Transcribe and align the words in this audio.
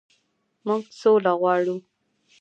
موږ 0.65 0.83
سوله 1.01 1.31
غواړو. 1.39 1.75